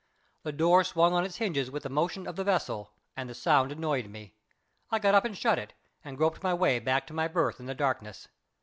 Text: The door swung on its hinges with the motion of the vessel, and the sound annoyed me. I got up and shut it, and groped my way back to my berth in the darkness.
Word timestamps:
The 0.41 0.51
door 0.51 0.83
swung 0.83 1.13
on 1.13 1.23
its 1.23 1.35
hinges 1.35 1.69
with 1.69 1.83
the 1.83 1.89
motion 1.89 2.25
of 2.25 2.35
the 2.35 2.43
vessel, 2.43 2.91
and 3.15 3.29
the 3.29 3.35
sound 3.35 3.71
annoyed 3.71 4.07
me. 4.09 4.33
I 4.89 4.97
got 4.97 5.13
up 5.13 5.25
and 5.25 5.37
shut 5.37 5.59
it, 5.59 5.75
and 6.03 6.17
groped 6.17 6.41
my 6.41 6.55
way 6.55 6.79
back 6.79 7.05
to 7.05 7.13
my 7.13 7.27
berth 7.27 7.59
in 7.59 7.67
the 7.67 7.75
darkness. 7.75 8.27